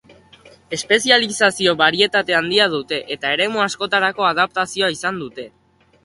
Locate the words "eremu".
3.37-3.61